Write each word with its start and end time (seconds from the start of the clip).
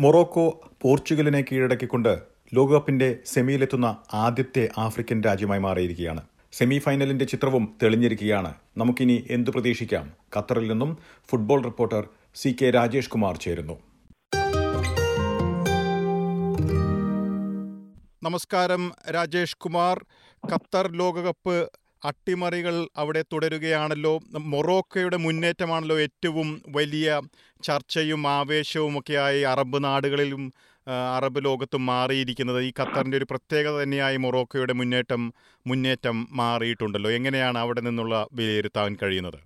Morocco 0.00 0.70
പോർച്ചുഗലിനെ 0.82 1.40
കീഴടക്കിക്കൊണ്ട് 1.40 2.18
ലോകകപ്പിന്റെ 2.54 3.16
സെമിയിലെത്തുന്ന 3.26 3.96
ആദ്യത്തെ 4.14 4.68
African 4.78 5.20
രാജ്യമായി 5.20 5.60
മാറിയിരിക്കുകയാണ്. 5.60 6.22
സെമി 6.52 6.78
ഫൈനലിന്റെ 6.78 7.24
ചിത്രവും 7.24 7.74
തെളിഞ്ഞിരിക്കുകയാണ്. 7.82 8.54
നമുക്കിനി 8.76 9.26
എന്തു 9.30 9.50
പ്രതീക്ഷിക്കാം? 9.50 10.12
ഖത്തറിൽ 10.36 10.70
നിന്നും 10.70 10.98
football 11.30 11.62
reporter 11.62 12.08
C 12.34 12.56
K 12.62 12.70
Rajesh 12.70 13.10
Kumar 13.10 13.36
ചേരുന്നു. 13.36 13.78
നമസ്കാരം 18.22 18.92
രാജേഷ് 19.14 19.56
കുമാർ. 19.56 20.04
ഖത്തർ 20.52 20.92
ലോകകപ്പ് 20.92 21.70
അട്ടിമറികൾ 22.04 22.88
അവിടെ 22.96 23.24
തുടരുകയാണല്ലോ. 23.32 24.20
മൊറോക്കോയുടെ 24.38 25.16
മുന്നേറ്റമാണല്ലോ 25.16 25.98
ഏറ്റവും 25.98 26.62
വലിയ 26.68 27.20
ചർച്ചയും 27.62 28.26
ആവേശവും 28.28 28.98
ഒക്കെയായി 28.98 29.40
അറബ് 29.40 29.84
നാടുകളിലും 29.84 30.52
അറബ് 31.16 31.44
ലോകത്തും 31.44 31.86
മാറിയിരിക്കുന്നത്. 31.86 32.60
ഈ 32.60 32.72
ഖത്തറിന്റെ 32.80 33.16
ഒരു 33.16 33.26
പ്രത്യേകത 33.30 33.82
തന്നെയായി 33.82 34.16
മൊറോക്കോയുടെ 34.16 34.72
മുന്നേറ്റം 34.72 35.32
മുന്നേറ്റം 35.66 36.28
മാറിയിട്ടുണ്ടല്ലോ. 36.32 37.10
എങ്ങനെയാണ് 37.10 37.58
അവിടെ 37.58 37.80
നിന്നുള്ള 37.80 38.26
വിലയിരുത്താൻ 38.32 38.96
കഴിയുന്നത്? 39.02 39.38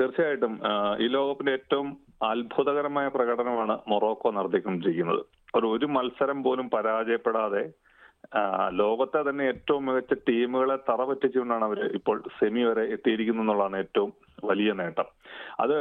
തീർച്ചയായിട്ടും 0.00 0.60
ഈ 1.00 1.06
ലോകകപ്പിന്റെ 1.06 1.52
ഏറ്റവും 1.52 1.98
അത്ഭുതകരമായ 2.22 3.08
പ്രകടനമാണ് 3.08 3.78
മൊറോക്കോ 3.88 4.30
നടത്തിക്കൊണ്ടിരിക്കുന്നത്. 4.30 5.22
ഒരു 5.54 5.66
ഒരു 5.66 5.86
മത്സരം 5.86 6.42
പോലും 6.42 6.70
പരാജയപ്പെടാതെ 6.70 7.64
ലോകത്തെ 8.70 9.30
തന്നെ 9.30 9.44
ഏറ്റവും 9.44 9.86
മികച്ച 9.86 10.14
ടീമുകളെ 10.28 10.76
തറ 10.88 11.04
പറ്റിച്ചുകൊണ്ടാണ് 11.04 11.64
അവർ 11.64 11.78
ഇപ്പോൾ 11.98 12.22
സെമി 12.38 12.62
വരെ 12.62 12.84
എത്തിയിരിക്കുന്നു 12.94 13.42
എന്നുള്ളതാണ് 13.42 13.76
ഏറ്റവും 13.76 14.12
വലിയ 14.44 14.72
നേട്ടം. 14.72 15.08
അത് 15.60 15.76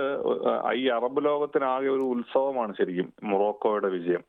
ഈ 0.74 0.88
അറബ് 0.88 1.26
ലോകത്തിനാകെ 1.26 1.90
ഒരു 1.90 2.06
ഉത്സവമാണ് 2.14 2.74
ശരിക്കും 2.78 3.14
മൊറോക്കോയുടെ 3.24 3.90
വിജയം. 3.90 4.24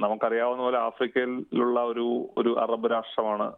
നമുക്കറിയാവുന്ന 0.00 0.62
പോലെ 0.62 0.78
ആഫ്രിക്കയിലുള്ള 0.78 1.80
ഒരു 1.80 2.06
ഒരു 2.38 2.58
അറബ് 2.60 2.90
രാഷ്ട്രമാണ് 2.90 3.52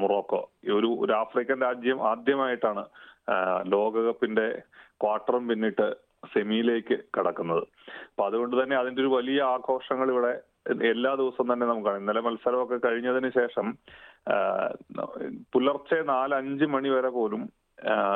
മൊറോക്കോ. 0.00 0.48
ഒരു 0.78 0.90
ഒരു 1.00 1.12
ആഫ്രിക്കൻ 1.12 1.60
രാജ്യം 1.60 2.08
ആദ്യമായിട്ടാണ് 2.08 2.84
ലോകകപ്പിന്റെ 3.66 4.62
ക്വാർട്ടറും 5.02 5.48
പിന്നിട്ട് 5.48 5.86
സെമിയിലേക്ക് 6.34 6.96
കടക്കുന്നത്. 7.16 7.64
അപ്പൊ 8.10 8.26
അതുകൊണ്ട് 8.26 8.62
തന്നെ 8.62 8.76
അതിന്റെ 8.76 9.02
ഒരു 9.02 9.08
വലിയ 9.08 9.42
ആഘോഷങ്ങൾ 9.42 10.10
ഇവിടെ 10.10 10.34
എല്ലാ 10.90 11.10
ദിവസവും 11.14 11.48
തന്നെ 11.52 11.66
നമുക്ക് 11.66 11.86
കാണാം 11.86 12.00
ഇന്നലെ 12.00 12.20
മത്സരമൊക്കെ 12.20 12.76
കഴിഞ്ഞതിന് 12.86 13.30
ശേഷം 13.30 13.66
പുലർച്ചെ 15.52 15.98
നാല് 16.06 16.34
അഞ്ച് 16.34 16.66
മണി 16.66 16.88
വരെ 16.88 17.10
പോലും 17.10 17.42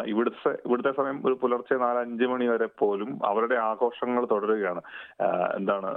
ഇവിടുത്തെ 0.07 0.51
ഇവിടുത്തെ 0.67 0.93
സമയം 0.93 1.19
ഒരു 1.27 1.35
പുലർച്ചെ 1.43 1.75
നാല് 1.75 1.99
അഞ്ച് 1.99 2.25
മണി 2.25 2.47
വരെ 2.47 2.67
പോലും 2.81 3.11
അവരുടെ 3.25 3.57
ആഘോഷങ്ങൾ 3.71 4.25
തുടരുകയാണ്. 4.33 4.83
എന്താണ് 5.57 5.91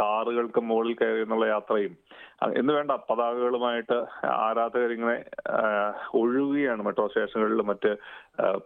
കാറുകൾക്ക് 0.00 0.60
മുകളിൽ 0.60 0.94
കയറി 1.00 1.22
എന്നുള്ള 1.22 1.46
യാത്രയും 1.46 1.94
എന്ന് 2.60 2.72
വേണ്ട 2.72 2.92
പതാകകളുമായിട്ട് 3.08 3.96
ആരാധകരിങ്ങനെ 4.46 5.16
ഒഴുകുകയാണ് 6.20 6.82
മെട്രോ 6.82 7.06
സ്റ്റേഷനുകളിലും 7.08 7.66
മറ്റ് 7.66 7.90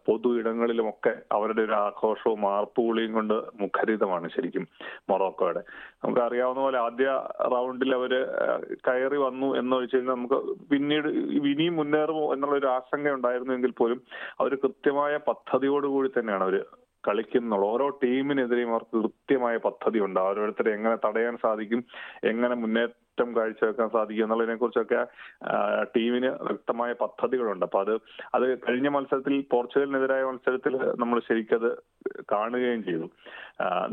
പൊതു 0.06 0.28
ഇടങ്ങളിലുമൊക്കെ 0.38 1.12
അവരുടെ 1.32 1.62
ഒരു 1.62 1.72
ആഘോഷവും 1.72 2.42
ആർപ്പുവിളിയും 2.52 3.12
കൊണ്ട് 3.12 3.34
മുഖരിതമാണ് 3.60 4.28
ശരിക്കും 4.28 4.64
മൊറോക്കോയുടെ. 5.10 5.62
നമുക്ക് 6.04 6.20
അറിയാവുന്ന 6.20 6.60
പോലെ 6.60 6.78
ആദ്യ 6.78 7.08
റൗണ്ടിൽ 7.54 7.94
അവർ 7.94 8.12
കയറി 8.88 9.16
വന്നു 9.16 9.56
എന്ന് 9.56 9.76
വെച്ച് 9.76 9.96
കഴിഞ്ഞാൽ 9.96 10.14
നമുക്ക് 10.14 10.40
പിന്നീട് 10.72 11.08
ഇനിയും 11.52 11.76
മുന്നേറുമോ 11.76 12.32
എന്നുള്ള 12.34 12.56
ഒരു 12.56 12.66
ആശങ്ക 12.66 13.14
ഉണ്ടായിരുന്നെങ്കിൽ 13.18 13.70
പോലും 13.70 14.00
അവർ 14.41 14.55
കൃത്യമായ 14.55 15.14
പദ്ധതിയോടുകൂടി 15.28 16.08
തന്നെയാണ് 16.19 16.44
അവർ 16.44 16.56
കളിക്കുന്നുള്ളൂ. 17.08 17.66
ഓരോ 17.74 17.86
ടീമിനെതിരെയും 18.02 18.70
അവർക്ക് 18.70 18.97
കൃത്യമായ 19.02 19.56
പദ്ധതി 19.56 19.98
ഉണ്ട് 19.98 20.20
ഓരോരുത്തരെ 20.20 20.70
എങ്ങനെ 20.72 20.97
തടയാൻ 21.05 21.36
സാധിക്കും 21.36 21.80
എങ്ങനെ 22.24 22.55
മുന്നേറ്റം 23.20 23.36
കാഴ്ചവെക്കാൻ 23.38 23.88
സാധിക്കും 23.94 24.24
എന്നുള്ളതിനെ 24.24 24.56
കുറിച്ചൊക്കെ 24.56 25.00
ടീമിന് 25.94 26.30
വ്യക്തമായ 26.48 26.90
പദ്ധതികളുണ്ട്. 27.02 27.64
അപ്പൊ 27.66 27.80
അത് 27.84 27.94
അത് 28.36 28.44
കഴിഞ്ഞ 28.66 28.88
മത്സരത്തിൽ 28.96 29.34
പോർച്ചുഗലിനെതിരായ 29.53 30.22
മത്സരത്തിൽ 30.31 30.75
നമ്മൾ 31.03 31.20
ശരിക്കത് 31.28 31.70
കാണുകയും 32.32 32.82
ചെയ്തു. 32.88 33.06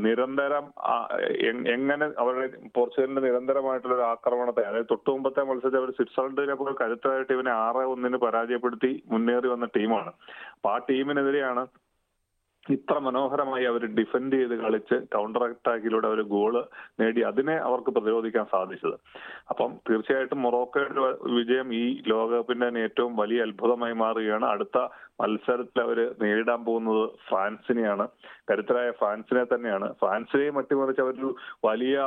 നിരന്തരം 0.06 0.66
എങ്ങനെ 1.74 2.06
അവരുടെ 2.24 2.48
പോർച്ചുഗലിന്റെ 2.76 3.22
നിരന്തരമായിട്ടുള്ള 3.28 3.96
ഒരു 3.96 4.06
ആക്രമണത്തെ 4.14 4.64
അതായത് 4.70 4.92
തൊട്ടു 4.92 5.10
മുമ്പത്തെ 5.10 5.44
മത്സരത്തിൽ 5.50 5.80
അവർ 5.82 5.92
സ്വിറ്റ്സർലൻഡിനെ 5.98 6.56
പോലെ 6.62 6.76
കരുത്തരായ 6.82 7.26
ടീമിനെ 7.32 7.52
ആറ് 7.66 7.84
ഒന്നിന് 7.94 8.20
പരാജയപ്പെടുത്തി 8.26 8.92
മുന്നേറി 9.14 9.50
വന്ന 9.56 9.68
ടീമാണ്. 9.78 10.14
അപ്പൊ 10.56 10.70
ആ 10.76 10.78
ടീമിനെതിരെയാണ് 10.90 11.66
ഇത്ര 12.70 12.98
മനോഹരമായി 13.00 13.66
അവർ 13.66 13.86
ഡിഫെൻഡ് 13.86 14.34
ചെയ്ത് 14.34 14.56
കളിച്ച് 14.60 14.96
കൗണ്ടർ 15.16 15.44
അറ്റാക്കിലൂടെ 15.44 16.08
അവർ 16.08 16.22
ഗോൾ 16.22 16.56
നേടി 17.00 17.22
അതിനെ 17.22 17.56
അവർക്ക് 17.58 17.92
പ്രതിരോധിക്കാൻ 17.92 18.46
സാധിച്ചത്. 18.52 18.98
അപ്പം 19.50 19.72
തീർച്ചയായിട്ടും 19.90 20.42
മൊറോക്കോയുടെ 20.42 21.34
വിജയം 21.36 21.74
ഈ 21.74 22.02
ലോകകപ്പിന്റെ 22.08 22.68
തന്നെ 22.68 22.82
ഏറ്റവും 22.82 23.16
വലിയ 23.16 23.42
അത്ഭുതമായി 23.42 23.94
മാറുകയാണ്. 23.94 24.46
അടുത്ത 24.46 24.78
മത്സരത്തിൽ 25.22 25.82
അവർ 25.82 26.16
നേരിടാൻ 26.22 26.66
പോകുന്നത് 26.66 27.10
ഫ്രാൻസിനെയാണ്. 27.30 28.08
കരുത്തരായ 28.52 28.92
ഫ്രാൻസിനെ 28.92 29.44
തന്നെയാണ്. 29.44 29.94
ഫ്രാൻസിനെയും 29.94 30.58
അട്ടിമറിച്ച് 30.58 31.02
അവരൊരു 31.02 31.36
വലിയ 31.66 32.00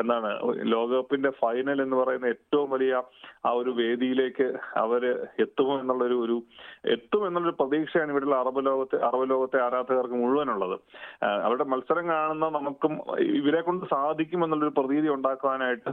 എന്താണ് 0.00 0.38
ലോകകപ്പിന്റെ 0.62 1.30
ഫൈനൽ 1.30 1.82
എന്ന് 1.82 1.96
പറയുന്ന 1.96 2.26
ഏറ്റവും 2.26 2.70
വലിയ 2.70 3.02
ആ 3.46 3.50
ഒരു 3.50 3.70
വേദിയിലേക്ക് 3.70 4.52
അവർ 4.76 5.26
എത്തുമോ 5.40 5.80
എന്നുള്ളൊരു 5.80 6.14
ഒരു 6.14 6.42
എത്തും 6.84 7.26
എന്നുള്ളൊരു 7.26 7.56
പ്രതീക്ഷയാണ് 7.60 8.10
ഇവിടെയുള്ള 8.10 8.36
അറബ് 8.36 8.66
ലോകത്തെ 8.66 9.04
അറബ് 9.04 9.30
ലോകത്തെ 9.30 9.62
ആരാധകർക്ക് 9.62 10.14
മുഴുവനുള്ളത്. 10.14 10.80
അവരുടെ 11.24 11.64
മത്സരം 11.64 12.08
കാണുന്ന 12.08 12.48
നമുക്കും 12.48 13.20
ഇവരെ 13.20 13.60
കൊണ്ട് 13.60 13.84
സാധിക്കും 13.90 14.44
എന്നുള്ളൊരു 14.44 14.80
പ്രതീതി 14.80 15.08
ഉണ്ടാക്കുവാനായിട്ട് 15.08 15.90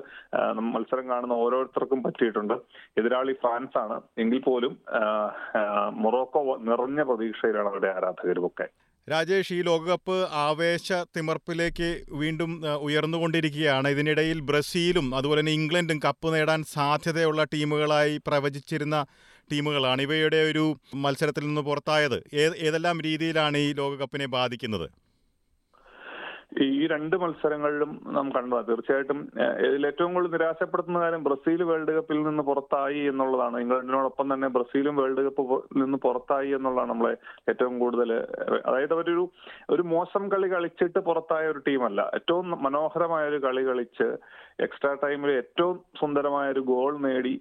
മത്സരം 0.60 1.10
കാണുന്ന 1.10 1.34
ഓരോരുത്തർക്കും 1.34 2.04
പറ്റിയിട്ടുണ്ട്. 2.04 2.54
എതിരാളി 2.98 3.34
ഫ്രാൻസ് 3.34 3.78
ആണ് 3.78 4.02
എങ്കിൽ 4.18 4.40
പോലും 4.40 4.78
ആ, 4.90 5.32
നിറഞ്ഞ 6.70 7.02
പ്രതീക്ഷയിലാണ് 7.02 7.68
അവരുടെ 7.68 7.88
ആരാധകരുമൊക്കെ. 7.88 8.68
രാജേഷ് 9.10 9.54
ഈ 9.54 9.62
ലോകകപ്പ് 9.62 10.28
ആവേശ 10.32 10.94
തിമർപ്പിലേക്ക് 11.18 12.04
വീണ്ടും 12.10 12.52
ഉയർന്നുകൊണ്ടിരിക്കുകയാണ്. 12.80 13.88
ഇതിനിടയിൽ 13.88 14.40
ബ്രസീലും 14.40 15.16
അതുപോലെ 15.16 15.40
തന്നെ 15.40 15.52
ഇംഗ്ലണ്ടും 15.52 16.00
കപ്പ് 16.06 16.34
നേടാൻ 16.34 16.64
സാധ്യതയുള്ള 16.64 17.44
ടീമുകളായി 17.44 18.18
പ്രവചിച്ചിരുന്ന 18.28 19.06
ടീമുകളാണ്. 19.52 20.02
ഇവയുടെ 20.02 20.40
ഒരു 20.52 20.66
മത്സരത്തിൽ 20.96 21.46
നിന്ന് 21.48 21.62
പുറത്തായത്. 21.62 22.18
ഏതെല്ലാം 22.68 23.02
രീതിയിലാണ് 23.02 23.58
ഈ 23.58 23.74
ലോകകപ്പിനെ 23.74 24.28
ബാധിക്കുന്നത്? 24.38 24.88
ഈ 26.52 26.88
രണ്ട് 26.88 27.16
മത്സരങ്ങളിലും 27.18 27.92
നാം 28.16 28.32
കണ്ടതാണ് 28.36 28.68
തീർച്ചയായിട്ടും 28.68 29.20
ഇതിൽ 29.68 29.88
ഏറ്റവും 29.88 30.14
കൂടുതൽ 30.14 30.32
നിരാശപ്പെടുത്തുന്ന 30.32 31.00
കാര്യം 31.00 31.24
ബ്രസീൽ 31.24 31.64
വേൾഡ് 31.64 31.92
കപ്പിൽ 31.92 32.24
നിന്ന് 32.24 32.44
പുറത്തായി 32.44 33.02
എന്നുള്ളതാണ്. 33.12 33.60
ഇംഗ്ലണ്ടിനോടൊപ്പം 33.60 34.34
തന്നെ 34.34 34.48
ബ്രസീലും 34.48 34.96
വേൾഡ് 34.96 35.22
കപ്പ് 35.22 35.64
നിന്ന് 35.82 35.98
പുറത്തായി 35.98 36.50
എന്നുള്ളതാണ് 36.50 36.90
നമ്മളെ 36.90 37.14
ഏറ്റവും 37.50 37.80
കൂടുതൽ 37.80 38.12
അതായത് 38.68 38.94
അവരൊരു 38.94 39.30
ഒരു 39.70 39.82
മോശം 39.82 40.30
കളി 40.30 40.50
കളിച്ചിട്ട് 40.52 41.00
പുറത്തായ 41.00 41.48
ഒരു 41.48 41.60
ടീമല്ല. 41.60 42.02
ഏറ്റവും 42.16 42.64
മനോഹരമായ 42.64 43.28
ഒരു 43.28 43.38
കളി 43.38 43.64
കളിച്ച് 43.66 44.10
എക്സ്ട്രാ 44.60 44.94
ടൈമിൽ 45.04 45.32
ഏറ്റവും 45.32 45.80
സുന്ദരമായ 46.02 46.52
ഒരു 46.52 46.60
ഗോൾ 46.60 46.94
നേടി 47.08 47.36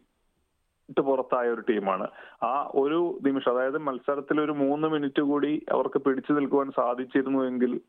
ഇട്ട് 0.91 1.01
പുറത്തായ 1.01 1.49
ഒരു 1.49 1.63
ടീമാണ്. 1.71 2.07
ആ 2.43 2.71
ഒരു 2.75 3.01
നിമിഷം 3.27 3.53
അതായത് 3.53 3.79
മത്സരത്തിൽ 3.79 4.41
ഒരു 4.41 4.53
മൂന്ന് 4.53 4.89
മിനിറ്റ് 4.89 5.23
കൂടി 5.23 5.53
അവർക്ക് 5.73 5.99
പിടിച്ചു 5.99 6.33
നിൽക്കുവാൻ 6.33 6.71
സാധിച്ചിരുന്നുവെങ്കിൽ 6.71 7.81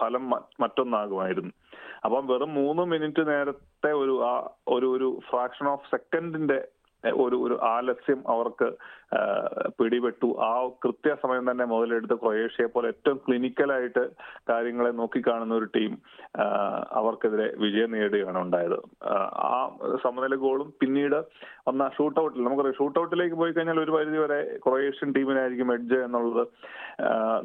ഫലം 0.00 0.30
മറ്റൊന്നാകുമായിരുന്നു. 0.60 1.52
അപ്പം 2.04 2.26
വെറും 2.26 2.54
മൂന്ന് 2.54 2.82
മിനിറ്റ് 2.82 3.22
നേരത്തെ 3.28 3.92
ഒരു 3.92 4.14
ആ 4.24 4.34
ഒരു 4.68 4.86
ഒരു 4.86 5.08
ഫ്രാക്ഷൻ 5.30 5.66
ഓഫ് 5.68 5.90
സെക്കൻഡിന്റെ 5.90 6.60
ഒരു 7.14 7.36
ഒരു 7.36 7.56
ആലസ്യം 7.62 8.20
അവർക്ക് 8.28 8.68
പിടിപെട്ടു. 9.78 10.28
ആ 10.48 10.50
കൃത്യസമയം 10.84 11.50
തന്നെ 11.50 11.64
മുതലെടുത്ത് 11.64 12.16
ക്രൊയേഷ്യയെ 12.22 12.68
പോലെ 12.74 12.88
ഏറ്റവും 12.88 13.20
ക്ലിനിക്കലായിട്ട് 13.26 14.04
കാര്യങ്ങളെ 14.50 14.90
നോക്കിക്കാണുന്ന 15.00 15.54
ഒരു 15.54 15.68
ടീം 15.76 15.92
അവർക്കെതിരെ 17.00 17.46
വിജയം 17.64 17.90
നേടുകയാണ് 17.90 18.38
ഉണ്ടായത്. 18.38 18.78
ആ 19.50 19.70
സമനില 20.04 20.34
ഗോളും 20.34 20.68
പിന്നീട് 20.80 21.18
വന്ന 21.68 21.90
ഷൂട്ടൗട്ടിൽ 21.96 22.44
നമുക്കറിയാം 22.44 22.76
ഷൂട്ടൗട്ടിലേക്ക് 22.78 23.36
പോയി 23.40 23.52
കഴിഞ്ഞാൽ 23.52 23.80
ഒരു 23.80 23.94
പരിധി 23.96 24.18
വരെ 24.18 24.38
ക്രൊയേഷ്യൻ 24.66 25.10
ടീമിനായിരിക്കും 25.16 25.72
എഡ്ജ് 25.74 25.98
എന്നുള്ളത് 26.06 26.44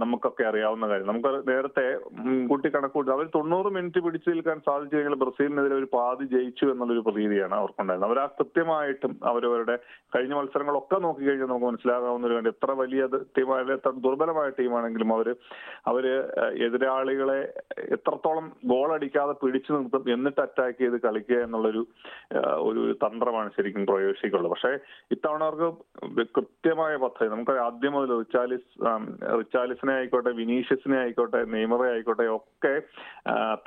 നമുക്കൊക്കെ 0.04 0.44
അറിയാവുന്ന 0.44 0.86
കാര്യം. 0.90 1.08
നമുക്ക് 1.08 1.50
നേരത്തെ 1.50 1.86
മുൻകൂട്ടി 2.20 2.70
കണക്കൂട്ടി 2.70 3.12
അവർ 3.12 3.26
തൊണ്ണൂറ് 3.36 3.70
മിനിറ്റ് 3.76 4.00
പിടിച്ചു 4.06 4.30
നിൽക്കാൻ 4.30 4.60
സാധിച്ചു 4.60 4.96
കഴിഞ്ഞാൽ 4.96 5.18
ബ്രസീലിനെതിരെ 5.24 5.76
ഒരു 5.82 5.90
പാതി 5.94 6.26
ജയിച്ചു 6.36 6.66
എന്നുള്ളൊരു 6.66 7.04
പ്രതീതിയാണ് 7.08 7.56
അവർക്കുണ്ടായിരുന്നത്. 7.62 8.10
അവർ 8.12 8.20
ആ 8.24 8.28
കൃത്യമായിട്ടും 8.40 9.14
അവരവരുടെ 9.32 9.78
കഴിഞ്ഞ 10.16 10.34
മത്സരങ്ങളൊക്കെ 10.40 11.00
നോക്കിക്കഴിഞ്ഞാൽ 11.08 11.54
നമുക്ക് 11.56 11.66
മനസ്സിലാകാവുന്ന 11.66 12.28
ഒരു 12.28 12.50
എത്ര 12.50 12.72
വലിയ 12.72 13.02
ടീമായാലും 13.38 13.74
എത്ര 13.74 13.92
ദുർബലമായ 14.06 14.50
ടീമാണെങ്കിലും 14.60 15.10
അവർ 15.14 15.28
അവർ 15.88 16.06
എതിരാളികളെ 16.68 17.40
എത്രത്തോളം 17.96 18.46
ഗോൾ 18.66 18.90
അടിക്കാതെ 18.94 19.34
പിടിച്ചു 19.34 19.72
നിർത്തും 19.74 20.10
എന്നിട്ട് 20.10 20.42
അറ്റാക്ക് 20.42 20.78
ചെയ്ത് 20.78 20.98
കളിക്കുക 21.02 21.40
എന്നുള്ളൊരു 21.42 21.82
ഒരു 22.62 22.82
തന്ത്രമാണ് 23.06 23.50
ശരിക്കും 23.58 23.86
ക്രൊയേഷ്യക്കുള്ളത് 23.86 24.52
പക്ഷേ 24.52 24.72
ഇത്തവണ 25.12 25.44
അവർക്ക് 25.44 25.70
കൃത്യമായ 26.38 26.96
പദ്ധതി 26.96 27.30
നമുക്ക് 27.30 27.56
ആദ്യം 27.68 27.94
മുതൽ 27.94 28.12
റിച്ചാലിസ് 28.18 28.70
റിച്ചാലിസിനെ 29.40 29.94
ആയിക്കോട്ടെ 29.94 30.34
വിനീഷ്യസിനെ 30.42 30.98
ആയിക്കോട്ടെ 31.00 31.42
നെയ്മറെ 31.46 31.88
ആയിക്കോട്ടെ 31.92 32.28
ഒക്കെ 32.38 32.74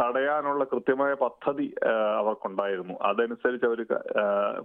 തടയാനുള്ള 0.02 0.62
കൃത്യമായ 0.64 1.12
പദ്ധതി 1.14 1.66
അവർക്കുണ്ടായിരുന്നു. 2.18 2.94
അതനുസരിച്ച് 3.02 3.66
അവർ 3.66 3.80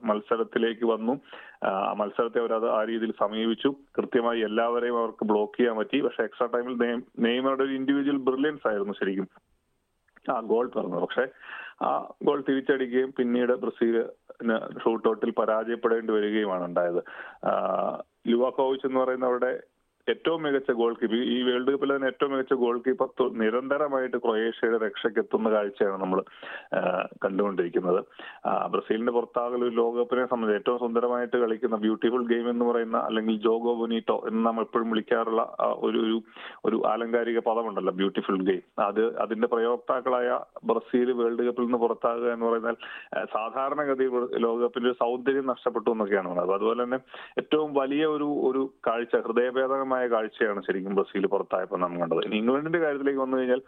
മത്സരത്തിലേക്ക് 0.04 0.86
വന്നു. 0.86 1.14
മത്സരത്തെ 1.98 2.40
അവർ 2.40 2.54
അത് 2.54 2.68
ആ 2.70 2.80
രീതിയിൽ 2.84 3.13
സമീപിച്ചു. 3.20 3.76
കൃത്യമായി 3.98 4.40
എല്ലാവരെയും 4.40 4.98
അവർക്ക് 4.98 5.26
ബ്ലോക്ക് 5.26 5.60
ചെയ്യാൻ 5.60 5.78
പറ്റി. 5.78 6.02
പക്ഷെ 6.02 6.24
എക്സ്ട്രാ 6.24 6.48
ടൈമിൽ 6.56 7.02
നെയ്മറുടെ 7.20 7.64
ഒരു 7.64 7.74
ഇൻഡിവിജ്വൽ 7.74 8.18
ബ്രില്യൻസ് 8.18 8.68
ആയിരുന്നു 8.68 8.94
ശരിക്കും. 8.94 9.28
ആ 10.32 10.40
ഗോൾ 10.40 10.72
പറഞ്ഞത്. 10.76 11.02
പക്ഷെ 11.02 11.28
ആ 11.82 12.14
ഗോൾ 12.24 12.44
തിരിച്ചടിക്കുകയും 12.50 13.14
പിന്നീട് 13.18 13.54
ബ്രസീലിന് 13.54 14.80
ഷൂട്ടൗട്ടിൽ 14.84 15.32
പരാജയപ്പെടേണ്ടി 15.32 16.14
വരികയുമാണ് 16.14 16.64
ഉണ്ടായത്. 16.64 17.04
ലുവാക്കോവിച്ച് 18.28 18.88
എന്ന് 18.88 19.00
പറയുന്ന 19.00 19.26
അവരുടെ 19.26 19.64
ഏറ്റവും 20.08 20.40
മികച്ച 20.46 20.72
ഗോൾ 20.80 20.94
കീപ്പർ 20.94 21.20
ഈ 21.34 21.38
വേൾഡ് 21.48 21.72
കപ്പിൽ 21.74 21.92
തന്നെ 21.94 22.08
ഏറ്റവും 22.08 22.32
മികച്ച 22.34 22.54
ഗോൾ 22.62 22.78
കീപ്പർ 22.86 23.10
നിരന്തരമായിട്ട് 23.42 24.18
ക്രൊയേഷ്യയുടെ 24.24 24.78
രക്ഷയ്ക്ക് 24.86 25.20
എത്തുന്ന 25.24 25.48
കാഴ്ചയാണ് 25.54 25.98
നമ്മൾ 26.04 26.20
കണ്ടുകൊണ്ടിരിക്കുന്നത്. 27.24 28.00
ബ്രസീലിന്റെ 28.74 29.14
പുറത്താകൽ 29.18 29.60
ഒരു 29.68 29.74
ലോകകപ്പിനെ 29.82 30.26
സംബന്ധിച്ച് 30.26 30.60
ഏറ്റവും 30.60 30.80
സുന്ദരമായിട്ട് 30.84 31.38
കളിക്കുന്ന 31.44 31.78
ബ്യൂട്ടിഫുൾ 31.86 32.26
ഗെയിം 32.32 32.48
എന്ന് 32.54 32.66
പറയുന്ന 32.70 33.00
അല്ലെങ്കിൽ 33.08 33.38
ജോഗോ 33.46 33.74
ബൊനീറ്റോ 33.82 34.18
എന്ന് 34.30 34.42
നമ്മൾ 34.48 34.66
എപ്പോഴും 34.68 34.90
വിളിക്കാറുള്ള 34.94 35.44
ഒരു 35.82 36.00
ഒരു 36.04 36.18
ഒരു 36.68 36.78
ആലങ്കാരിക 36.92 37.40
പദമുണ്ടല്ലോ 37.48 37.94
ബ്യൂട്ടിഫുൾ 38.02 38.38
ഗെയിം 38.50 38.66
അത് 38.88 39.04
അതിന്റെ 39.24 39.50
പ്രയോക്താക്കളായ 39.54 40.28
ബ്രസീൽ 40.72 41.12
വേൾഡ് 41.22 41.46
കപ്പിൽ 41.48 41.66
നിന്ന് 41.66 41.82
പുറത്താകുക 41.86 42.30
എന്ന് 42.36 42.48
പറഞ്ഞാൽ 42.50 42.78
സാധാരണഗതിയിൽ 43.34 44.14
ലോകകപ്പിന്റെ 44.46 44.94
സൗന്ദര്യം 45.04 45.48
നഷ്ടപ്പെട്ടു 45.54 45.90
എന്നൊക്കെയാണ് 45.96 46.30
പറയുന്നത് 46.30 46.56
അതുപോലെ 46.58 46.82
തന്നെ 46.86 47.00
ഏറ്റവും 47.42 47.72
വലിയ 47.80 48.04
ഒരു 48.16 48.30
ഒരു 48.50 48.64
കാഴ്ച 48.88 49.16
ഹൃദയഭേദകമായ 49.26 49.93
മനോഹരമായ 49.94 50.08
കാഴ്ചയാണ് 50.14 50.60
ശരിക്കും 50.68 50.98
ബ്രസീൽ 50.98 51.26
പുറത്തായപ്പോൾ 51.34 51.80
നാം 51.84 51.94
കണ്ടത്. 52.02 52.22
ഇനി 52.28 52.36
ഇംഗ്ലണ്ടിന്റെ 52.42 52.82
കാര്യത്തിലേക്ക് 52.84 53.22
വന്നു 53.24 53.38
കഴിഞ്ഞാൽ 53.38 53.62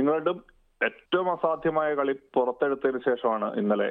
ഇംഗ്ലണ്ടും 0.00 0.38
ഏറ്റവും 0.80 1.28
അസാധ്യമായ 1.32 1.90
കളി 1.94 2.14
പുറത്തെടുത്തതിന് 2.36 3.00
ശേഷമാണ് 3.08 3.48
ഇന്നലെ 3.60 3.90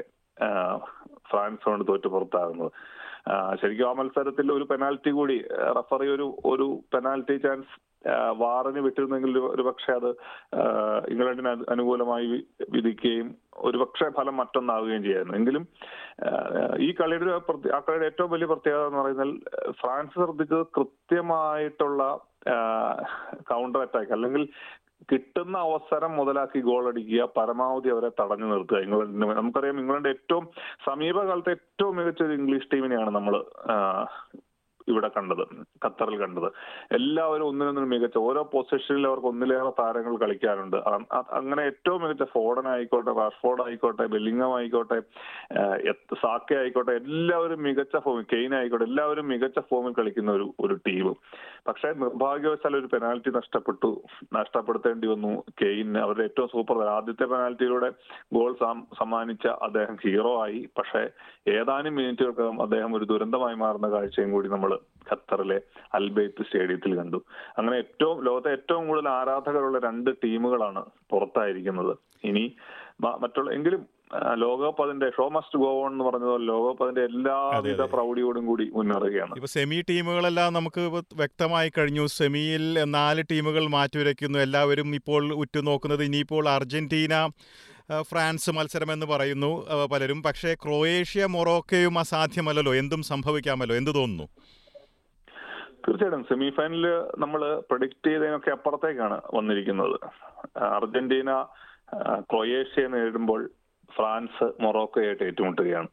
ഫ്രാൻസ് 1.29 1.65
കൊണ്ട് 1.69 1.85
തോറ്റ് 1.89 2.09
പുറത്താകുന്നത്. 2.15 2.71
ശരിക്കും 3.61 3.87
ആ 3.89 3.93
മത്സരത്തിൽ 3.99 4.47
ഒരു 4.57 4.65
പെനാൽറ്റി 4.71 5.11
കൂടി 5.19 5.37
റഫറി 5.77 6.07
ഒരു 6.15 6.27
ഒരു 6.51 6.67
പെനാൽറ്റി 6.93 7.35
ചാൻസ് 7.45 7.73
വാറിന് 8.41 8.81
വിട്ടിരുന്നെങ്കിൽ 8.85 9.37
ഒരു 9.53 9.63
പക്ഷെ 9.67 9.91
അത് 9.93 10.09
ഇംഗ്ലണ്ടിന് 11.13 11.51
അനുകൂലമായി 11.73 12.27
വിധിക്കുകയും 12.71 13.27
ഒരുപക്ഷെ 13.61 14.07
ഫലം 14.09 14.35
മറ്റൊന്നാവുകയും 14.37 15.03
ചെയ്യായിരുന്നു. 15.03 15.35
എങ്കിലും 15.35 15.63
ഈ 16.79 16.89
കളിയുടെ 16.91 17.33
ആ 17.77 17.79
കളിയുടെ 17.79 18.09
ഏറ്റവും 18.11 18.31
വലിയ 18.31 18.47
പ്രത്യേകത 18.47 18.85
എന്ന് 18.85 19.01
പറയുന്നത് 19.01 19.33
ഫ്രാൻസ് 19.81 20.15
ശ്രദ്ധിച്ചത് 20.17 20.65
കൃത്യമായിട്ടുള്ള 20.77 22.03
കൗണ്ടർ 23.51 23.81
അറ്റാക്ക് 23.81 24.13
അല്ലെങ്കിൽ 24.13 24.45
കിട്ടുന്ന 25.11 25.55
അവസരം 25.57 26.11
മുതലാക്കി 26.15 26.59
ഗോൾ 26.59 26.83
അടിക്കുക 26.89 27.23
പരമാവധി 27.37 27.89
അവരെ 27.89 28.09
തടഞ്ഞു 28.19 28.45
നിർത്തുക 28.45 28.79
ഇംഗ്ലണ്ടിന് 28.79 29.33
നമുക്കറിയാം 29.33 29.79
ഇംഗ്ലണ്ട് 29.79 30.09
ഏറ്റവും 30.09 30.45
സമീപകാലത്തെ 30.85 31.51
ഏറ്റവും 31.51 31.95
മികച്ച 31.95 32.21
ഒരു 32.23 32.33
ഇംഗ്ലീഷ് 32.33 32.71
ടീമിനെയാണ് 32.73 33.09
നമ്മൾ 33.09 33.35
ഇവിടെ 34.87 35.09
കണ്ടത് 35.17 35.43
ഖത്തറിൽ 35.85 36.15
കണ്ടത്. 36.21 36.49
എല്ലാവരും 36.91 37.47
ഒന്നിനൊന്നിനും 37.47 37.89
മികച്ച 37.89 38.17
ഓരോ 38.17 38.41
പൊസിഷനിൽ 38.53 39.07
അവർക്ക് 39.07 39.27
ഒന്നിലേറെ 39.27 39.71
താരങ്ങൾ 39.79 40.15
കളിക്കാനുണ്ട് 40.17 40.77
അങ്ങനെ 41.39 41.61
ഏറ്റവും 41.61 42.01
മികച്ച 42.03 42.27
ഫോഡൻ 42.33 42.67
ആയിക്കോട്ടെ 42.67 43.11
റാഷ്ഫോർഡ് 43.21 43.63
ആയിക്കോട്ടെ 43.67 44.05
ബെല്ലിംഗം 44.15 44.53
ആയിക്കോട്ടെ 44.57 44.99
സാക്കെ 46.23 46.55
ആയിക്കോട്ടെ 46.55 46.95
എല്ലാവരും 47.01 47.61
മികച്ച 47.67 47.97
ഫോമിൽ 48.05 48.25
കെയിൻ 48.33 48.53
ആയിക്കോട്ടെ 48.59 48.87
എല്ലാവരും 48.89 49.27
മികച്ച 49.27 49.59
ഫോമിൽ 49.71 49.93
കളിക്കുന്ന 49.99 50.31
ഒരു 50.31 50.47
ഒരു 50.59 50.77
ടീം 50.87 51.07
പക്ഷേ 51.67 51.89
നിർഭാഗ്യവശാൽ 52.03 52.73
ഒരു 52.79 52.87
പെനാൽറ്റി 52.93 53.31
നഷ്ടപ്പെട്ടു 53.37 53.89
നഷ്ടപ്പെടുത്തേണ്ടി 54.37 55.07
വന്നു 55.07 55.31
കെയിൻ. 55.61 55.89
അവരുടെ 55.97 56.23
ഏറ്റവും 56.23 56.49
സൂപ്പർ 56.53 56.77
ആദ്യത്തെ 56.95 57.25
പെനാൽറ്റിയിലൂടെ 57.25 57.89
ഗോൾ 58.37 58.51
സമ്മാനിച്ച 58.99 59.47
അദ്ദേഹം 59.67 59.95
ഹീറോ 60.03 60.33
ആയി. 60.43 60.61
പക്ഷേ 60.77 61.01
ഏതാനും 61.51 61.95
മിനിറ്റുകൾക്കകം 61.95 62.61
അദ്ദേഹം 62.61 62.95
ഒരു 62.95 63.05
ദുരന്തമായി 63.11 63.55
മാറുന്ന 63.55 63.89
കാഴ്ചയും 63.91 64.31
കൂടി 64.31 64.49
നമ്മൾ 64.55 64.70
ഖത്തറിലെ 65.11 65.61
അൽബൈത്ത് 65.93 66.43
സ്റ്റേഡിയത്തിൽ 66.43 66.95
കണ്ടു. 66.95 67.23
അങ്ങനെ 67.57 67.77
ഏറ്റവും 67.77 68.25
ലോകത്തെ 68.25 68.51
ഏറ്റവും 68.51 68.87
കൂടുതൽ 68.87 69.09
ആരാധകരുള്ള 69.09 69.79
രണ്ട് 69.79 70.11
ടീമുകളാണ് 70.23 70.85
പുറത്തായിരിക്കുന്നത്. 71.09 71.97
ഇനി 72.23 72.53
മറ്റുള്ള 73.01 73.51
എങ്കിലും 73.51 73.85
ലോകകപ്പ് 74.33 74.81
അതിന്റെ 74.81 75.09
ഷോ 75.09 75.29
മസ്റ്റ് 75.29 75.59
ഗോ 75.59 75.83
ഓൺ 75.83 75.91
എന്ന് 75.91 76.03
പറഞ്ഞതുപോലെ 76.03 76.45
ലോകകപ്പ് 76.45 76.83
അതിന്റെ 76.83 77.01
എല്ലാവിധ 77.01 77.81
പ്രൗഢിയോടും 77.81 78.45
കൂടി 78.45 78.69
മുന്നേറുകയാണ്. 78.73 79.33
ഇപ്പൊ 79.35 79.47
സെമി 79.47 79.83
ടീമുകളെല്ലാം 79.89 80.53
നമുക്ക് 80.53 80.81
വ്യക്തമായി 81.15 81.71
കഴിഞ്ഞു. 81.77 82.05
സെമിയിൽ 82.05 82.83
നാല് 82.83 83.23
ടീമുകൾ 83.31 83.67
മാറ്റിവരയ്ക്കുന്നു 83.67 84.39
എല്ലാവരും 84.39 84.95
ഇപ്പോൾ 84.95 85.33
ഉറ്റുനോക്കുന്നത് 85.33 86.03
ഇനിയിപ്പോൾ 86.03 86.49
അർജന്റീന 86.49 87.15
ഫ്രാൻസ് 88.01 88.51
മത്സരമെന്ന് 88.51 89.05
പറയുന്നു 89.05 89.51
പലരും. 89.91 90.23
പക്ഷേ 90.23 90.53
ക്രൊയേഷ്യ 90.53 91.25
മൊറോക്കയും 91.25 91.99
അസാധ്യമല്ലല്ലോ. 91.99 92.75
എന്തും 92.75 93.03
സംഭവിക്കാമല്ലോ. 93.03 93.75
എന്ത് 93.75 93.95
തോന്നുന്നു? 93.95 94.27
തീർച്ചയായിട്ടും. 95.87 96.23
സെമി 96.23 96.49
ഫൈനലിൽ 96.49 96.85
നമ്മൾ 97.17 97.41
പ്രഡിക്റ്റ് 97.69 98.09
ചെയ്തതിനൊക്കെ 98.09 98.51
അപ്പുറത്തേക്കാണ് 98.51 99.21
വന്നിരിക്കുന്നത്. 99.33 99.97
അർജന്റീന 100.57 101.31
ക്രൊയേഷ്യയെ 102.19 102.87
നേരിടുമ്പോൾ 102.87 103.41
ഫ്രാൻസ് 103.95 104.43
മൊറോക്കോയായിട്ട് 104.63 105.23
ഏറ്റുമുട്ടുകയാണ്. 105.23 105.89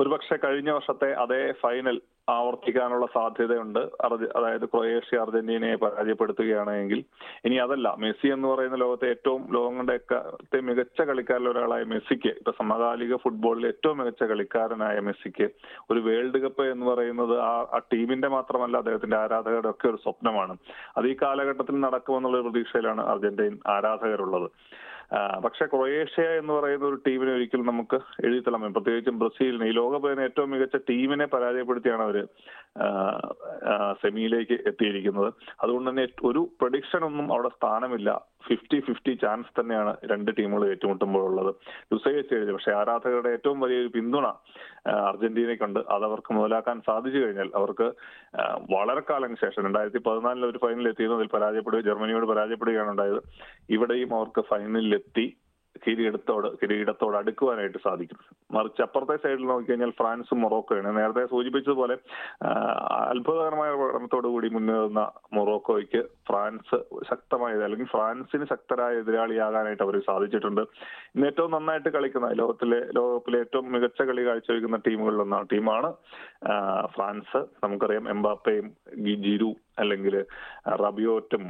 ഒരുപക്ഷെ 0.00 0.36
കഴിഞ്ഞ 0.44 0.70
വർഷത്തെ 0.70 1.12
അതേ 1.12 1.52
ഫൈനൽ 1.52 2.00
ആവർത്തിക്കാനുള്ള 2.28 3.06
സാധ്യതയുണ്ട്. 3.06 3.82
അതായത് 4.36 4.64
ക്രൊയേഷ്യ 4.64 5.18
അർജന്റീനയെ 5.18 5.74
പരാജയപ്പെടുത്തുകയാണെങ്കിൽ 5.74 7.04
ഇനി 7.44 7.54
അതല്ല 7.56 7.96
മെസ്സി 7.98 8.28
എന്ന് 8.28 8.48
പറയുന്ന 8.48 8.76
ലോകത്തെ 8.76 9.08
ഏറ്റവും 9.08 9.42
ലോകം 9.52 9.64
ലോകങ്ങളുടെ 9.66 10.60
മികച്ച 10.60 11.02
കളിക്കാരിൽ 11.02 11.48
ഒരാളായ 11.48 11.82
മെസ്സിക്ക് 11.84 12.28
ഇപ്പൊ 12.28 12.52
സമകാലിക 12.58 13.16
ഫുട്ബോളിൽ 13.16 13.66
ഏറ്റവും 13.66 13.98
മികച്ച 13.98 14.24
കളിക്കാരനായ 14.24 15.00
മെസ്സിക്ക് 15.00 15.46
ഒരു 15.90 16.00
വേൾഡ് 16.00 16.38
കപ്പ് 16.38 16.62
എന്ന് 16.62 16.86
പറയുന്നത് 16.86 17.38
ആ 17.40 17.66
ആ 17.72 17.78
ടീമിന്റെ 17.92 18.28
മാത്രമല്ല 18.28 18.76
അദ്ദേഹത്തിന്റെ 18.76 19.16
ആരാധകരുടെ 19.16 19.70
ഒക്കെ 19.70 19.88
ഒരു 19.88 19.96
സ്വപ്നമാണ്. 19.96 20.56
അത് 20.96 21.06
ഈ 21.06 21.16
കാലഘട്ടത്തിൽ 21.22 21.80
നടക്കുമെന്നുള്ള 21.80 22.40
പ്രതീക്ഷയിലാണ് 22.40 23.00
അർജന്റീൻ 23.00 23.58
ആരാധകരുള്ളത്. 23.66 24.48
പക്ഷെ 25.44 25.66
ക്രൊയേഷ്യ 25.66 26.22
എന്ന് 26.22 26.52
പറയുന്ന 26.52 26.86
ഒരു 26.86 26.98
ടീമിനെ 27.06 27.32
ഒരിക്കലും 27.32 27.66
നമുക്ക് 27.66 27.98
എഴുതി 28.24 28.40
തള്ളാൻ 28.40 28.72
പ്രത്യേകിച്ചും 28.72 29.18
ബ്രസീലിന് 29.18 29.64
ഈ 29.64 29.70
ലോകകപ്പിന് 29.70 30.20
ഏറ്റവും 30.20 30.50
മികച്ച 30.50 30.76
ടീമിനെ 30.76 31.24
പരാജയപ്പെടുത്തിയാണ് 31.24 32.02
അവർ 32.02 32.28
സെമിയിലേക്ക് 34.02 34.52
എത്തിയിരിക്കുന്നത്. 34.52 35.32
അതുകൊണ്ട് 35.62 35.90
തന്നെ 35.90 36.08
ഒരു 36.24 36.50
പ്രഡിക്ഷൻ 36.60 36.98
ഒന്നും 37.04 37.32
അവിടെ 37.32 37.48
സ്ഥാനമില്ല. 37.48 38.26
ഫിഫ്റ്റി 38.48 38.80
ഫിഫ്റ്റി 38.80 39.12
ചാൻസ് 39.14 39.60
തന്നെയാണ് 39.60 39.96
രണ്ട് 40.04 40.30
ടീമുകൾ 40.38 40.68
ഏറ്റുമുട്ടുമ്പോൾ 40.68 40.96
ഏറ്റുമുട്ടുമ്പോഴുള്ളത്. 40.96 41.54
ലുസൈച്ച് 41.92 42.34
കഴിഞ്ഞു 42.34 42.52
പക്ഷെ 42.52 42.72
ആരാധകരുടെ 42.72 43.28
ഏറ്റവും 43.28 43.60
വലിയൊരു 43.60 43.88
പിന്തുണ 43.88 44.26
അർജന്റീനയ്ക്കുണ്ട്. 44.86 45.80
അത് 45.90 46.04
അവർക്ക് 46.04 46.34
മുതലാക്കാൻ 46.34 46.80
സാധിച്ചു 46.80 47.18
കഴിഞ്ഞാൽ 47.18 47.50
അവർക്ക് 47.54 47.88
വളരെ 48.74 49.02
കാലം 49.10 49.36
ശേഷം 49.36 49.64
രണ്ടായിരത്തി 49.64 49.98
പതിനാലിൽ 49.98 50.46
ഒരു 50.46 50.58
ഫൈനലിൽ 50.58 50.88
എത്തിയതിൽ 50.88 51.26
പരാജയപ്പെടുകയും 51.26 51.84
ജർമ്മനിയോട് 51.84 52.26
പരാജയപ്പെടുകയാണ് 52.26 52.90
ഉണ്ടായത്. 52.90 53.20
ഇവിടെയും 53.70 54.14
അവർക്ക് 54.16 54.40
ഫൈനലിലെത്തി 54.40 55.36
കിരീടത്തോട് 55.84 56.48
കിരീടത്തോട് 56.60 57.16
അടുക്കുവാനായിട്ട് 57.16 57.78
സാധിക്കും. 57.84 58.18
മറിച്ച് 58.56 58.82
അപ്പുറത്തെ 58.82 59.16
സൈഡിൽ 59.16 59.44
നോക്കിക്കഴിഞ്ഞാൽ 59.46 59.90
ഫ്രാൻസും 59.90 60.40
മൊറോക്കോയാണ്. 60.44 60.90
നേരത്തെ 60.98 61.24
സൂചിപ്പിച്ചതുപോലെ 61.26 61.96
അത്ഭുതകരമായ 63.12 63.70
പ്രകടനത്തോടു 63.70 64.28
കൂടി 64.28 64.48
മുന്നേറുന്ന 64.48 65.02
മൊറോക്കോയ്ക്ക് 65.38 66.02
ഫ്രാൻസ് 66.28 66.78
ശക്തമായ 67.10 67.54
അല്ലെങ്കിൽ 67.68 67.86
ഫ്രാൻസിന് 67.86 68.44
ശക്തരായ 68.44 69.02
എതിരാളിയാകാനായിട്ട് 69.02 69.82
അവർ 69.82 69.98
സാധിച്ചിട്ടുണ്ട്. 70.10 70.62
ഇന്ന് 71.14 71.26
ഏറ്റവും 71.26 71.50
നന്നായിട്ട് 71.50 71.88
കളിക്കുന്ന 71.88 72.32
ലോകത്തിലെ 72.32 72.80
ലോകകപ്പിലെ 72.98 73.38
ഏറ്റവും 73.38 73.72
മികച്ച 73.72 74.02
കളി 74.02 74.24
കാഴ്ചവെക്കുന്ന 74.26 74.80
ടീമുകളിലൊന്നാണ് 74.88 75.46
ടീമാണ് 75.52 75.90
ഫ്രാൻസ്. 76.96 77.42
നമുക്കറിയാം 77.64 78.08
എംബാപ്പയും 78.08 78.66
ജിരു 79.24 79.52
അല്ലെങ്കിൽ 79.78 80.14
റബിയോറ്റും 80.82 81.44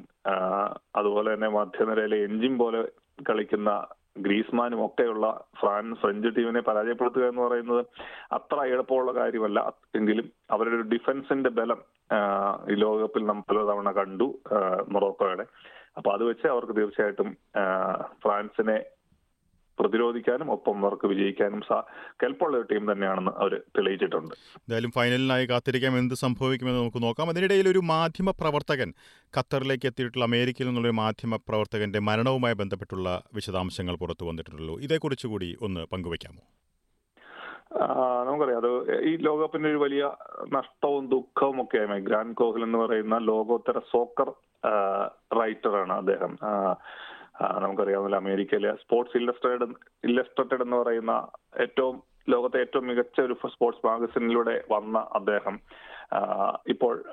അതുപോലെ 0.97 1.35
തന്നെ 1.35 1.49
മധ്യനിരയിലെ 1.49 2.17
എഞ്ചിൻ 2.25 2.59
പോലെ 2.59 2.81
കളിക്കുന്ന 3.29 3.71
ഗ്രീസ്മാനും 4.17 4.87
ഒക്കെയുള്ള 4.87 5.45
ഫ്രാൻസ് 5.61 6.01
ഫ്രഞ്ച് 6.01 6.37
ടീമിനെ 6.37 6.61
പരാജയപ്പെടുത്തുക 6.61 7.29
എന്ന് 7.29 7.43
പറയുന്നത് 7.43 7.87
അത്ര 8.33 8.59
എളുപ്പമുള്ള 8.65 9.13
കാര്യമല്ല. 9.13 9.73
എങ്കിലും 9.95 10.33
അവരുടെ 10.51 10.75
ഒരു 10.75 10.83
ഡിഫൻസിന്റെ 10.83 11.51
ബലം 11.51 11.81
ഈ 12.71 12.75
ലോകകപ്പിൽ 12.75 13.27
നാം 13.27 13.45
പലതവണ 13.51 13.91
കണ്ടു 13.91 14.39
മൊറോക്കോയുടെ. 14.89 15.47
അപ്പൊ 15.97 16.13
അത് 16.13 16.25
വെച്ച് 16.25 16.47
അവർക്ക് 16.47 16.77
തീർച്ചയായിട്ടും 16.77 17.37
ഫ്രാൻസിനെ 18.23 18.85
പ്രതിരോധിക്കാനും 19.79 20.53
ഒപ്പം 20.53 20.85
അവർക്ക് 20.85 21.07
വിജയിക്കാനും 21.07 21.61
കെൽപ്പുള്ള 22.23 22.57
ഒരു 22.57 22.67
ടീം 22.73 22.93
തന്നെയാണെന്ന് 22.93 23.31
അവർ 23.31 23.55
തെളിയിച്ചിട്ടുണ്ട്. 23.77 24.35
എന്തായാലും 24.35 24.91
ഫൈനലിനായി 24.91 25.47
കാത്തിരിക്കാം. 25.47 25.99
എന്ത് 25.99 26.15
സംഭവിക്കുമെന്ന് 26.15 26.81
നമുക്ക് 26.81 27.03
നോക്കാം. 27.03 27.29
അതിനിടയിൽ 27.29 27.69
ഒരു 27.69 27.79
മാധ്യമ 27.79 28.31
പ്രവർത്തകൻ 28.31 28.93
ഖത്തറിലേക്ക് 29.39 29.87
എത്തിയിട്ടുള്ള 29.87 30.25
അമേരിക്കയിൽ 30.25 30.67
നിന്നുള്ള 30.67 30.89
ഒരു 30.89 30.97
മാധ്യമ 30.97 31.37
പ്രവർത്തകന്റെ 31.37 31.99
മരണവുമായി 31.99 32.55
ബന്ധപ്പെട്ടുള്ള 32.55 33.23
വിശദാംശങ്ങൾ 33.35 33.97
പുറത്തു 33.97 34.25
വന്നിട്ടുള്ളൂ 34.25 34.81
ഇതേക്കുറിച്ച് 34.81 35.27
കൂടി 35.27 35.57
ഒന്ന് 35.63 35.87
പങ്കുവയ്ക്കാമോ? 35.93 36.43
നമുക്കറിയാം. 38.27 38.59
അത് 38.59 39.01
ഈ 39.01 39.17
ലോകകപ്പിന്റെ 39.17 39.69
ഒരു 39.71 39.77
വലിയ 39.77 40.11
നഷ്ടവും 40.53 41.09
ദുഃഖവും 41.09 41.63
ഒക്കെ 41.63 41.79
ആയി 41.79 42.01
ഗ്രാൻഡ് 42.01 42.35
കോഹ്ലി 42.35 42.65
എന്ന് 42.65 42.79
പറയുന്ന 42.79 43.19
ലോകോത്തര 43.19 43.79
സോക്കർ 43.79 44.33
റൈറ്ററാണ് 45.41 45.93
അദ്ദേഹം. 45.93 46.39
നമുക്കറിയാവുന്ന 47.41 48.17
അമേരിക്കയിലെ 48.17 48.73
സ്പോർട്സ് 48.73 49.17
ഇല്ലസ്ട്രേറ്റഡ് 49.17 49.75
ഇല്ലസ്ട്രേറ്റഡ് 50.05 50.63
എന്ന് 50.63 50.77
പറയുന്ന 50.77 51.29
ഏറ്റവും 51.61 52.03
ലോകത്തെ 52.31 52.61
ഏറ്റവും 52.61 52.87
മികച്ച 52.87 53.21
ഒരു 53.21 53.35
സ്പോർട്സ് 53.49 53.87
മാഗസിനിലൂടെ 53.87 54.65
വന്ന 54.71 54.99
അദ്ദേഹം. 54.99 55.61
ഇപ്പോൾ 56.69 57.05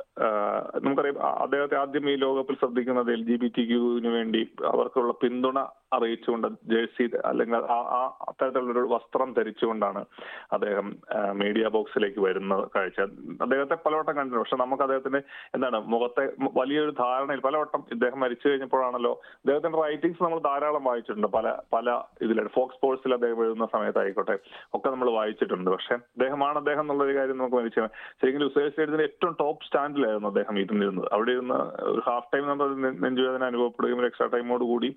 നമുക്കറിയാം 0.81 1.19
അദ്ദേഹത്തെ 1.19 1.75
ആദ്യം 1.75 2.09
ഈ 2.09 2.15
ലോകകപ്പിൽ 2.15 2.55
ശ്രദ്ധിക്കുന്നത് 2.55 3.11
എൽ 3.11 3.23
ജി 3.23 3.35
ബി 3.35 3.51
ടി 3.57 3.63
ക്യൂവിന് 3.65 4.07
വേണ്ടി 4.07 4.51
അവർക്കുള്ള 4.65 5.13
പിന്തുണ 5.13 5.59
അറിയിച്ചുകൊണ്ട് 5.97 6.47
ജേഴ്സി 6.71 7.05
അല്ലെങ്കിൽ 7.29 7.57
ആ 7.75 7.77
ആ 7.97 8.01
അത്തരത്തിലുള്ള 8.29 8.79
ഒരു 8.83 8.89
വസ്ത്രം 8.93 9.29
ധരിച്ചുകൊണ്ടാണ് 9.37 10.01
അദ്ദേഹം 10.55 10.87
മീഡിയ 11.41 11.67
ബോക്സിലേക്ക് 11.75 12.21
വരുന്ന 12.27 12.53
കാഴ്ച. 12.75 12.99
അദ്ദേഹത്തെ 13.43 13.77
പലവട്ടം 13.85 14.13
കണ്ടിട്ടുണ്ട്. 14.17 14.43
പക്ഷെ 14.43 14.59
നമുക്ക് 14.63 14.83
അദ്ദേഹത്തിന്റെ 14.85 15.21
എന്താണ് 15.55 15.79
മുഖത്തെ 15.93 16.25
വലിയൊരു 16.59 16.93
ധാരണയിൽ 17.01 17.41
പലവട്ടം 17.47 17.83
ഇദ്ദേഹം 17.95 18.19
മരിച്ചു 18.25 18.45
കഴിഞ്ഞപ്പോഴാണല്ലോ 18.49 19.13
അദ്ദേഹത്തിന്റെ 19.43 19.81
റൈറ്റിംഗ്സ് 19.85 20.23
നമ്മൾ 20.25 20.41
ധാരാളം 20.49 20.83
വായിച്ചിട്ടുണ്ട്. 20.89 21.29
പല 21.37 21.55
പല 21.75 21.87
ഇതിലാണ് 22.27 22.53
ഫോക്സ് 22.57 22.77
സ്പോർട്സിൽ 22.77 23.17
അദ്ദേഹം 23.17 23.41
എഴുതുന്ന 23.45 23.67
സമയത്തായിക്കോട്ടെ 23.75 24.37
ഒക്കെ 24.77 24.87
നമ്മൾ 24.95 25.09
വായിച്ചിട്ടുണ്ട്. 25.19 25.69
പക്ഷെ 25.75 25.93
അദ്ദേഹമാണ് 26.15 26.57
അദ്ദേഹം 26.63 26.83
എന്നുള്ള 26.85 27.03
ഒരു 27.07 27.15
കാര്യം 27.19 27.37
നമുക്ക് 27.41 27.57
മരിച്ചു 27.59 27.87
ശരിക്കും 28.21 28.41
ലുസേഴ്സിന്റെ 28.45 29.03
ഏറ്റവും 29.09 29.33
ടോപ്പ് 29.41 29.65
സ്റ്റാൻഡിലായിരുന്നു 29.67 30.29
അദ്ദേഹം 30.31 30.55
ഇരുന്നിരുന്നത്. 30.63 31.07
അവിടെ 31.15 31.31
ഇരുന്ന് 31.37 31.59
ഒരു 31.93 32.01
ഹാഫ് 32.09 32.29
ടൈം 32.33 32.45
നമ്മൾ 32.51 32.67
നെഞ്ചുവേദന 33.05 33.45
അനുഭവപ്പെടുകയും 33.51 34.05
എക്സ്ട്രാ 34.09 34.27
ടൈമോട് 34.35 34.63
കൂടി 34.71 34.89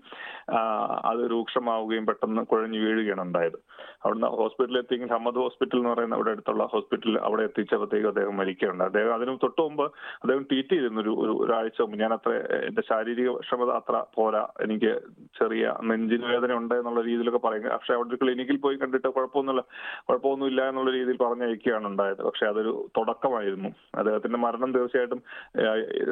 അത് 1.11 1.23
രൂക്ഷമാവുകയും 1.31 2.07
പെട്ടെന്ന് 2.07 2.43
കുഴഞ്ഞു 2.43 2.79
വീഴുകയാണ് 2.79 3.23
ഉണ്ടായത്. 3.23 3.59
അവിടുന്ന് 4.05 4.29
ഹോസ്പിറ്റലിൽ 4.41 4.79
എത്തിയെങ്കിൽ 4.79 5.11
ഹമ്മദ് 5.15 5.41
ഹോസ്പിറ്റൽ 5.45 5.79
എന്ന് 5.79 5.91
പറയുന്ന 5.91 6.15
അവിടെ 6.15 6.31
അടുത്തുള്ള 6.31 6.65
ഹോസ്പിറ്റലിൽ 6.73 7.17
അവിടെ 7.19 7.43
എത്തിച്ചപ്പോഴത്തേക്കും 7.43 8.09
അദ്ദേഹം 8.09 8.37
മരിക്കുകയുണ്ട് 8.37 8.85
അദ്ദേഹം 8.85 9.15
അതിന് 9.15 9.33
തൊട്ട് 9.45 9.61
മുമ്പ് 9.61 9.85
അദ്ദേഹം 10.23 10.43
ട്വീറ്റ് 10.51 10.69
ചെയ്തിരുന്നു. 10.69 11.01
ഒരു 11.01 11.13
ഒരു 11.23 11.33
ഒരാഴ്ച 11.45 11.81
മുമ്പ് 11.81 11.99
ഞാൻ 12.03 12.13
അത്ര 12.13 12.33
എന്റെ 12.69 12.83
ശാരീരിക 12.91 13.33
ക്ഷമത 13.47 13.71
അത്ര 13.71 14.05
പോരാ. 14.15 14.43
എനിക്ക് 14.67 14.93
ചെറിയ 15.41 15.75
നെഞ്ചിന് 15.91 16.27
വേദന 16.33 16.53
ഉണ്ട് 16.53 16.75
എന്നുള്ള 16.75 17.01
രീതിയിലൊക്കെ 17.01 17.39
പറയുന്നത് 17.39 17.73
പക്ഷെ 17.73 17.95
അവിടെ 17.95 18.09
ഒരു 18.09 18.21
ക്ലിനിക്കിൽ 18.25 18.57
പോയി 18.57 18.77
കണ്ടിട്ട് 18.77 19.09
കുഴപ്പമൊന്നുമില്ല 19.09 19.65
കുഴപ്പമൊന്നുമില്ല 20.09 20.69
എന്നുള്ള 20.69 20.91
രീതിയിൽ 20.91 21.17
പറഞ്ഞയക്കുകയാണ് 21.17 21.87
ഉണ്ടായത്. 21.87 22.23
പക്ഷെ 22.23 22.47
അതൊരു 22.47 22.89
തുടക്കമായിരുന്നു. 22.99 23.71
അദ്ദേഹത്തിന്റെ 23.99 24.39
മരണം 24.39 24.73
തീർച്ചയായിട്ടും 24.79 25.23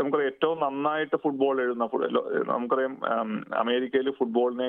നമുക്കറിയാം 0.00 0.30
ഏറ്റവും 0.32 0.58
നന്നായിട്ട് 0.60 1.16
ഫുട്ബോൾ 1.16 1.56
എഴുതുന്ന 1.60 1.88
നമുക്കറിയാം 2.52 2.94
അമേരിക്കയിൽ 3.62 4.10
ഫുട്ബോളിനേക്കാൾ 4.10 4.63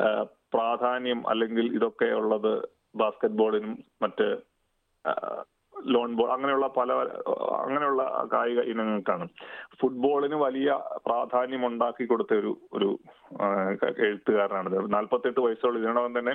ഏഹ്, 0.00 0.24
പ്രാധാന്യം 0.52 1.28
അല്ലെങ്കിൽ 1.28 1.74
ഇതൊക്കെ 1.74 2.04
ഉള്ളത് 2.14 2.52
ബാസ്കറ്റ് 2.94 3.34
ബോളിനും 3.34 3.72
മറ്റ് 4.02 4.28
ലോൺ 5.94 6.10
ബോൾ 6.16 6.30
അങ്ങനെയുള്ള 6.32 6.66
പല 6.76 6.92
അങ്ങനെയുള്ള 7.60 8.02
കായിക 8.32 8.60
ഇനങ്ങൾക്കാണ്. 8.72 9.26
ഫുട്ബോളിന് 9.80 10.36
വലിയ 10.44 10.70
പ്രാധാന്യം 11.06 11.66
ഉണ്ടാക്കി 11.66 12.04
കൊടുത്ത 12.06 12.32
ഒരു 12.34 12.52
ഒരു 12.72 12.88
എഴുത്തുകാരനാണ് 14.06 14.68
നാൽപ്പത്തെട്ട് 14.94 15.40
വയസ്സുള്ള 15.40 15.78
ഇതിനോടകം 15.78 16.18
തന്നെ 16.18 16.34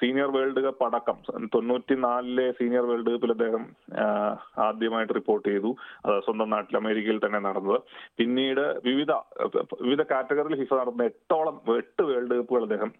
സീനിയർ 0.00 0.30
വേൾഡ് 0.36 0.62
കപ്പ് 0.66 0.84
അടക്കം 0.84 1.16
തൊണ്ണൂറ്റി 1.54 1.94
നാലിലെ 1.94 2.46
സീനിയർ 2.58 2.84
വേൾഡ് 2.90 3.14
കപ്പിൽ 3.14 3.34
അദ്ദേഹം 3.36 3.64
ആദ്യമായിട്ട് 4.68 5.14
റിപ്പോർട്ട് 5.20 5.48
ചെയ്തു. 5.48 5.70
അത് 6.04 6.14
സ്വന്തം 6.26 6.50
നാട്ടിൽ 6.50 6.76
അമേരിക്കയിൽ 6.82 7.20
തന്നെ 7.26 7.40
നടന്നത്. 7.48 7.80
പിന്നീട് 8.20 8.64
വിവിധ 8.88 9.12
വിവിധ 9.86 10.02
കാറ്റഗറിയിൽ 10.12 10.60
ഫിഫ 10.62 10.74
നടന്ന 10.74 11.10
എട്ടോളം 11.12 11.58
എട്ട് 11.78 12.02
വേൾഡ് 12.02 12.38
കപ്പുകൾ 12.40 12.62
അദ്ദേഹം 12.68 12.92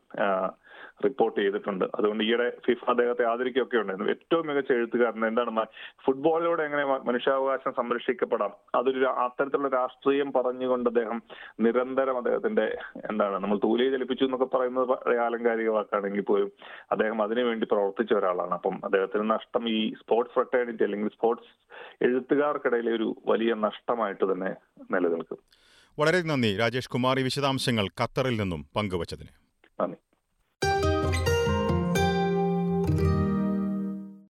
റിപ്പോർട്ട് 1.04 1.36
ചെയ്തിട്ടുണ്ട്. 1.40 1.84
അതുകൊണ്ട് 1.98 2.22
ഈയിടെ 2.24 2.46
ഫിഫ 2.64 2.82
അദ്ദേഹത്തെ 2.92 3.24
ആദരിക്കുകയൊക്കെ 3.32 3.76
ഉണ്ടായിരുന്നു. 3.82 4.10
ഏറ്റവും 4.14 4.46
മികച്ച 4.48 4.72
എഴുത്തുകാരൻ 4.72 5.24
എന്താണ് 5.28 5.52
മ- 5.60 5.66
ഫുട്ബോളിലൂടെ 6.04 6.62
എങ്ങനെ 6.62 6.84
മനുഷ്യാവകാശം 6.84 7.72
സംരക്ഷിക്കപ്പെടാം. 7.76 8.50
അതൊരു 8.74 9.04
അത്തരത്തിലുള്ള 9.04 9.68
രാഷ്ട്രീയം 9.68 10.32
പറഞ്ഞുകൊണ്ട് 10.32 10.88
അദ്ദേഹം 10.88 11.22
നിരന്തരം 11.60 12.16
അദ്ദേഹത്തിന്റെ 12.16 12.78
എന്താണ് 13.10 13.34
നമ്മൾ 13.34 13.58
തൂലി 13.58 13.90
ചലിപ്പിച്ചു 13.90 14.24
എന്നൊക്കെ 14.24 14.56
പറയുന്നത് 14.56 15.18
ആലങ്കാരിക 15.18 15.68
വാക്കാണെങ്കിൽ 15.68 16.20
പോലും 16.20 16.52
അദ്ദേഹം 16.90 17.22
അതിനുവേണ്ടി 17.22 17.66
പ്രവർത്തിച്ച 17.72 18.12
ഒരാളാണ്. 18.12 18.50
അപ്പം 18.50 18.80
അദ്ദേഹത്തിന് 18.84 19.30
നഷ്ടം 19.30 19.68
ഈ 19.68 19.92
സ്പോർട്സ് 19.92 20.34
ഫ്രട്ടേണിറ്റി 20.34 20.84
അല്ലെങ്കിൽ 20.84 21.08
സ്പോർട്സ് 21.08 21.68
എഴുത്തുകാർക്കിടയിലെ 22.04 22.92
ഒരു 22.92 23.16
വലിയ 23.26 23.54
നഷ്ടമായിട്ട് 23.54 24.32
തന്നെ 24.32 24.54
നിലനിൽക്കും. 24.90 25.38
വളരെ 25.98 26.22
നന്ദി 26.22 26.56
രാജേഷ് 26.56 26.90
കുമാർ. 26.90 27.20
ഈ 27.20 27.22
വിശദാംശങ്ങൾ 27.22 27.88
ഖത്തറിൽ 28.00 28.40
നിന്നും 28.40 28.66
പങ്കുവച്ചതിന്. 28.76 29.28
നന്ദി. 29.82 30.09